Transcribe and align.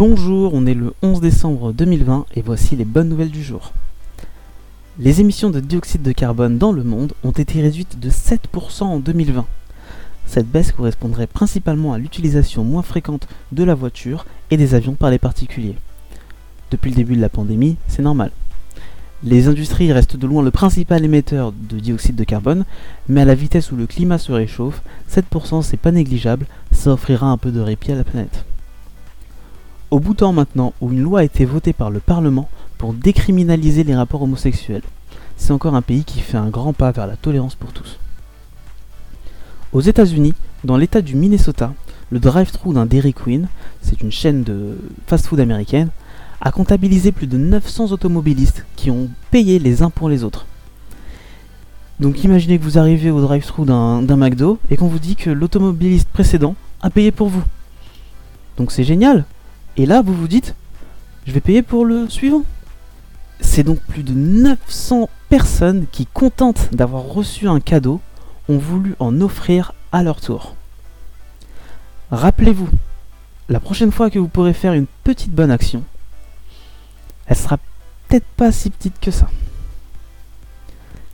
Bonjour, 0.00 0.54
on 0.54 0.64
est 0.64 0.72
le 0.72 0.94
11 1.02 1.20
décembre 1.20 1.74
2020 1.74 2.24
et 2.34 2.40
voici 2.40 2.74
les 2.74 2.86
bonnes 2.86 3.10
nouvelles 3.10 3.30
du 3.30 3.42
jour. 3.42 3.74
Les 4.98 5.20
émissions 5.20 5.50
de 5.50 5.60
dioxyde 5.60 6.00
de 6.00 6.12
carbone 6.12 6.56
dans 6.56 6.72
le 6.72 6.84
monde 6.84 7.12
ont 7.22 7.32
été 7.32 7.60
réduites 7.60 8.00
de 8.00 8.08
7% 8.08 8.84
en 8.84 8.98
2020. 8.98 9.44
Cette 10.24 10.50
baisse 10.50 10.72
correspondrait 10.72 11.26
principalement 11.26 11.92
à 11.92 11.98
l'utilisation 11.98 12.64
moins 12.64 12.80
fréquente 12.80 13.28
de 13.52 13.62
la 13.62 13.74
voiture 13.74 14.24
et 14.50 14.56
des 14.56 14.74
avions 14.74 14.94
par 14.94 15.10
les 15.10 15.18
particuliers. 15.18 15.76
Depuis 16.70 16.88
le 16.88 16.96
début 16.96 17.16
de 17.16 17.20
la 17.20 17.28
pandémie, 17.28 17.76
c'est 17.86 18.00
normal. 18.00 18.30
Les 19.22 19.48
industries 19.48 19.92
restent 19.92 20.16
de 20.16 20.26
loin 20.26 20.42
le 20.42 20.50
principal 20.50 21.04
émetteur 21.04 21.52
de 21.52 21.78
dioxyde 21.78 22.16
de 22.16 22.24
carbone, 22.24 22.64
mais 23.10 23.20
à 23.20 23.26
la 23.26 23.34
vitesse 23.34 23.70
où 23.70 23.76
le 23.76 23.86
climat 23.86 24.16
se 24.16 24.32
réchauffe, 24.32 24.80
7% 25.12 25.60
c'est 25.60 25.76
pas 25.76 25.92
négligeable, 25.92 26.46
ça 26.72 26.90
offrira 26.90 27.26
un 27.26 27.36
peu 27.36 27.50
de 27.50 27.60
répit 27.60 27.92
à 27.92 27.96
la 27.96 28.04
planète. 28.04 28.46
Au 29.90 29.98
bout 29.98 30.14
temps 30.14 30.32
maintenant 30.32 30.72
où 30.80 30.92
une 30.92 31.02
loi 31.02 31.20
a 31.20 31.24
été 31.24 31.44
votée 31.44 31.72
par 31.72 31.90
le 31.90 31.98
Parlement 31.98 32.48
pour 32.78 32.94
décriminaliser 32.94 33.82
les 33.82 33.96
rapports 33.96 34.22
homosexuels, 34.22 34.84
c'est 35.36 35.52
encore 35.52 35.74
un 35.74 35.82
pays 35.82 36.04
qui 36.04 36.20
fait 36.20 36.36
un 36.36 36.48
grand 36.48 36.72
pas 36.72 36.92
vers 36.92 37.08
la 37.08 37.16
tolérance 37.16 37.56
pour 37.56 37.72
tous. 37.72 37.98
Aux 39.72 39.80
États-Unis, 39.80 40.34
dans 40.62 40.76
l'État 40.76 41.02
du 41.02 41.16
Minnesota, 41.16 41.72
le 42.10 42.20
drive-thru 42.20 42.72
d'un 42.72 42.86
Dairy 42.86 43.14
Queen, 43.14 43.48
c'est 43.82 44.00
une 44.00 44.12
chaîne 44.12 44.44
de 44.44 44.78
fast-food 45.08 45.40
américaine, 45.40 45.88
a 46.40 46.52
comptabilisé 46.52 47.10
plus 47.10 47.26
de 47.26 47.36
900 47.36 47.90
automobilistes 47.90 48.64
qui 48.76 48.92
ont 48.92 49.08
payé 49.32 49.58
les 49.58 49.82
uns 49.82 49.90
pour 49.90 50.08
les 50.08 50.22
autres. 50.22 50.46
Donc 51.98 52.22
imaginez 52.22 52.58
que 52.58 52.64
vous 52.64 52.78
arrivez 52.78 53.10
au 53.10 53.20
drive-thru 53.20 53.66
d'un 53.66 54.16
McDo 54.16 54.58
et 54.70 54.76
qu'on 54.76 54.86
vous 54.86 55.00
dit 55.00 55.16
que 55.16 55.30
l'automobiliste 55.30 56.08
précédent 56.08 56.54
a 56.80 56.90
payé 56.90 57.10
pour 57.10 57.28
vous. 57.28 57.42
Donc 58.56 58.70
c'est 58.70 58.84
génial, 58.84 59.24
et 59.76 59.86
là, 59.86 60.02
vous 60.02 60.14
vous 60.14 60.28
dites, 60.28 60.54
je 61.26 61.32
vais 61.32 61.40
payer 61.40 61.62
pour 61.62 61.84
le 61.84 62.08
suivant. 62.08 62.44
C'est 63.40 63.62
donc 63.62 63.80
plus 63.80 64.02
de 64.02 64.12
900 64.12 65.08
personnes 65.28 65.86
qui, 65.90 66.06
contentes 66.06 66.74
d'avoir 66.74 67.04
reçu 67.04 67.48
un 67.48 67.60
cadeau, 67.60 68.00
ont 68.48 68.58
voulu 68.58 68.94
en 68.98 69.20
offrir 69.20 69.72
à 69.92 70.02
leur 70.02 70.20
tour. 70.20 70.54
Rappelez-vous, 72.10 72.68
la 73.48 73.60
prochaine 73.60 73.92
fois 73.92 74.10
que 74.10 74.18
vous 74.18 74.28
pourrez 74.28 74.52
faire 74.52 74.72
une 74.72 74.86
petite 75.04 75.32
bonne 75.32 75.50
action, 75.50 75.84
elle 77.26 77.36
sera 77.36 77.58
peut-être 78.08 78.26
pas 78.36 78.52
si 78.52 78.70
petite 78.70 78.98
que 79.00 79.10
ça. 79.10 79.28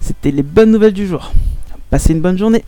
C'était 0.00 0.30
les 0.30 0.42
bonnes 0.42 0.70
nouvelles 0.70 0.92
du 0.92 1.06
jour. 1.06 1.32
Passez 1.90 2.12
une 2.12 2.20
bonne 2.20 2.38
journée 2.38 2.64